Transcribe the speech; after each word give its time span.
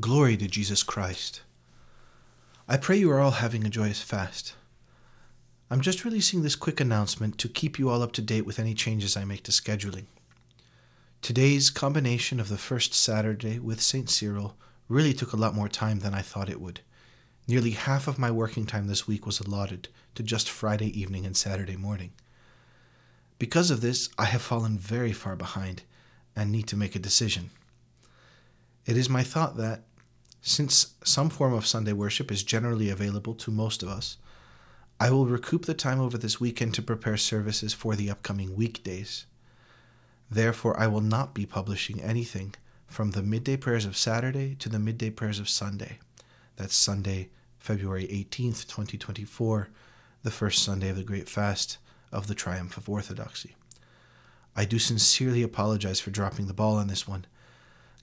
Glory 0.00 0.38
to 0.38 0.48
Jesus 0.48 0.82
Christ. 0.82 1.42
I 2.66 2.78
pray 2.78 2.96
you 2.96 3.10
are 3.10 3.20
all 3.20 3.32
having 3.32 3.66
a 3.66 3.68
joyous 3.68 4.00
fast. 4.00 4.54
I'm 5.70 5.82
just 5.82 6.02
releasing 6.02 6.40
this 6.40 6.56
quick 6.56 6.80
announcement 6.80 7.36
to 7.36 7.48
keep 7.48 7.78
you 7.78 7.90
all 7.90 8.00
up 8.02 8.12
to 8.12 8.22
date 8.22 8.46
with 8.46 8.58
any 8.58 8.72
changes 8.72 9.18
I 9.18 9.26
make 9.26 9.42
to 9.42 9.52
scheduling. 9.52 10.06
Today's 11.20 11.68
combination 11.68 12.40
of 12.40 12.48
the 12.48 12.56
first 12.56 12.94
Saturday 12.94 13.58
with 13.58 13.82
St. 13.82 14.08
Cyril 14.08 14.56
really 14.88 15.12
took 15.12 15.34
a 15.34 15.36
lot 15.36 15.54
more 15.54 15.68
time 15.68 15.98
than 15.98 16.14
I 16.14 16.22
thought 16.22 16.48
it 16.48 16.60
would. 16.60 16.80
Nearly 17.46 17.72
half 17.72 18.08
of 18.08 18.18
my 18.18 18.30
working 18.30 18.64
time 18.64 18.86
this 18.86 19.06
week 19.06 19.26
was 19.26 19.40
allotted 19.40 19.88
to 20.14 20.22
just 20.22 20.48
Friday 20.48 20.98
evening 20.98 21.26
and 21.26 21.36
Saturday 21.36 21.76
morning. 21.76 22.12
Because 23.38 23.70
of 23.70 23.82
this, 23.82 24.08
I 24.16 24.24
have 24.24 24.40
fallen 24.40 24.78
very 24.78 25.12
far 25.12 25.36
behind 25.36 25.82
and 26.34 26.50
need 26.50 26.66
to 26.68 26.78
make 26.78 26.96
a 26.96 26.98
decision. 26.98 27.50
It 28.84 28.96
is 28.96 29.08
my 29.08 29.22
thought 29.22 29.56
that, 29.58 29.82
since 30.40 30.94
some 31.04 31.30
form 31.30 31.52
of 31.52 31.66
Sunday 31.66 31.92
worship 31.92 32.32
is 32.32 32.42
generally 32.42 32.90
available 32.90 33.34
to 33.34 33.50
most 33.50 33.82
of 33.82 33.88
us, 33.88 34.16
I 34.98 35.10
will 35.10 35.26
recoup 35.26 35.66
the 35.66 35.74
time 35.74 36.00
over 36.00 36.18
this 36.18 36.40
weekend 36.40 36.74
to 36.74 36.82
prepare 36.82 37.16
services 37.16 37.72
for 37.72 37.94
the 37.94 38.10
upcoming 38.10 38.56
weekdays. 38.56 39.26
Therefore, 40.30 40.78
I 40.78 40.86
will 40.86 41.00
not 41.00 41.34
be 41.34 41.46
publishing 41.46 42.00
anything 42.00 42.54
from 42.86 43.12
the 43.12 43.22
midday 43.22 43.56
prayers 43.56 43.84
of 43.84 43.96
Saturday 43.96 44.54
to 44.56 44.68
the 44.68 44.78
midday 44.78 45.10
prayers 45.10 45.38
of 45.38 45.48
Sunday. 45.48 45.98
That's 46.56 46.74
Sunday, 46.74 47.30
February 47.58 48.06
18th, 48.06 48.66
2024, 48.66 49.68
the 50.22 50.30
first 50.30 50.62
Sunday 50.62 50.88
of 50.88 50.96
the 50.96 51.04
Great 51.04 51.28
Fast 51.28 51.78
of 52.10 52.26
the 52.26 52.34
Triumph 52.34 52.76
of 52.76 52.88
Orthodoxy. 52.88 53.54
I 54.54 54.64
do 54.64 54.78
sincerely 54.78 55.42
apologize 55.42 56.00
for 56.00 56.10
dropping 56.10 56.46
the 56.46 56.54
ball 56.54 56.76
on 56.76 56.88
this 56.88 57.08
one. 57.08 57.26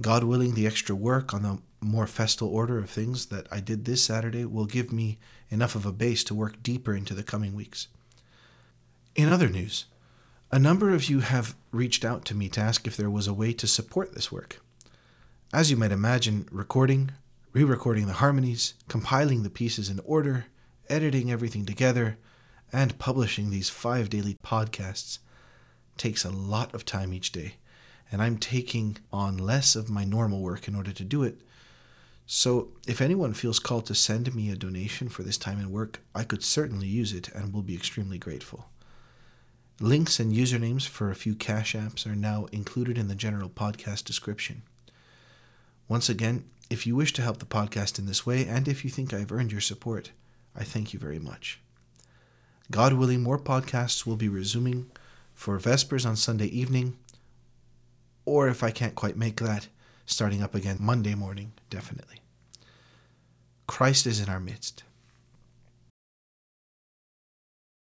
God 0.00 0.24
willing, 0.24 0.54
the 0.54 0.66
extra 0.66 0.94
work 0.94 1.32
on 1.32 1.42
the 1.42 1.58
more 1.80 2.06
festal 2.06 2.48
order 2.48 2.78
of 2.78 2.90
things 2.90 3.26
that 3.26 3.46
I 3.50 3.60
did 3.60 3.84
this 3.84 4.04
Saturday 4.04 4.44
will 4.44 4.66
give 4.66 4.92
me 4.92 5.18
enough 5.48 5.74
of 5.74 5.86
a 5.86 5.92
base 5.92 6.22
to 6.24 6.34
work 6.34 6.62
deeper 6.62 6.94
into 6.94 7.14
the 7.14 7.22
coming 7.22 7.54
weeks. 7.54 7.88
In 9.14 9.32
other 9.32 9.48
news, 9.48 9.86
a 10.52 10.58
number 10.58 10.90
of 10.90 11.08
you 11.08 11.20
have 11.20 11.56
reached 11.70 12.04
out 12.04 12.24
to 12.26 12.34
me 12.34 12.48
to 12.50 12.60
ask 12.60 12.86
if 12.86 12.96
there 12.96 13.10
was 13.10 13.26
a 13.26 13.34
way 13.34 13.52
to 13.54 13.66
support 13.66 14.14
this 14.14 14.30
work. 14.30 14.60
As 15.52 15.70
you 15.70 15.76
might 15.76 15.92
imagine, 15.92 16.46
recording, 16.50 17.12
re 17.52 17.64
recording 17.64 18.06
the 18.06 18.14
harmonies, 18.14 18.74
compiling 18.88 19.42
the 19.42 19.50
pieces 19.50 19.88
in 19.88 20.00
order, 20.00 20.46
editing 20.88 21.30
everything 21.30 21.64
together, 21.64 22.18
and 22.72 22.98
publishing 22.98 23.50
these 23.50 23.70
five 23.70 24.10
daily 24.10 24.36
podcasts 24.44 25.18
takes 25.96 26.24
a 26.24 26.30
lot 26.30 26.74
of 26.74 26.84
time 26.84 27.14
each 27.14 27.32
day 27.32 27.54
and 28.10 28.22
I'm 28.22 28.38
taking 28.38 28.98
on 29.12 29.36
less 29.36 29.74
of 29.74 29.90
my 29.90 30.04
normal 30.04 30.40
work 30.40 30.68
in 30.68 30.74
order 30.74 30.92
to 30.92 31.04
do 31.04 31.22
it. 31.22 31.40
So, 32.26 32.68
if 32.88 33.00
anyone 33.00 33.34
feels 33.34 33.60
called 33.60 33.86
to 33.86 33.94
send 33.94 34.34
me 34.34 34.50
a 34.50 34.56
donation 34.56 35.08
for 35.08 35.22
this 35.22 35.38
time 35.38 35.58
and 35.58 35.70
work, 35.70 36.00
I 36.14 36.24
could 36.24 36.42
certainly 36.42 36.88
use 36.88 37.12
it 37.12 37.28
and 37.28 37.52
will 37.52 37.62
be 37.62 37.74
extremely 37.74 38.18
grateful. 38.18 38.66
Links 39.78 40.18
and 40.18 40.32
usernames 40.32 40.88
for 40.88 41.10
a 41.10 41.14
few 41.14 41.34
Cash 41.34 41.74
Apps 41.74 42.06
are 42.06 42.16
now 42.16 42.46
included 42.50 42.98
in 42.98 43.08
the 43.08 43.14
general 43.14 43.48
podcast 43.48 44.04
description. 44.04 44.62
Once 45.86 46.08
again, 46.08 46.44
if 46.68 46.86
you 46.86 46.96
wish 46.96 47.12
to 47.12 47.22
help 47.22 47.38
the 47.38 47.44
podcast 47.44 47.98
in 47.98 48.06
this 48.06 48.26
way, 48.26 48.44
and 48.44 48.66
if 48.66 48.84
you 48.84 48.90
think 48.90 49.12
I've 49.12 49.30
earned 49.30 49.52
your 49.52 49.60
support, 49.60 50.10
I 50.56 50.64
thank 50.64 50.92
you 50.92 50.98
very 50.98 51.20
much. 51.20 51.60
God 52.70 52.94
willing, 52.94 53.22
more 53.22 53.38
podcasts 53.38 54.04
will 54.04 54.16
be 54.16 54.28
resuming 54.28 54.90
for 55.32 55.58
Vespers 55.58 56.04
on 56.04 56.16
Sunday 56.16 56.46
evening 56.46 56.96
or 58.26 58.48
if 58.48 58.62
I 58.62 58.70
can't 58.70 58.94
quite 58.94 59.16
make 59.16 59.40
that, 59.40 59.68
starting 60.04 60.42
up 60.42 60.54
again 60.54 60.76
Monday 60.78 61.14
morning, 61.14 61.52
definitely. 61.70 62.20
Christ 63.66 64.06
is 64.06 64.20
in 64.20 64.28
our 64.28 64.40
midst. 64.40 64.84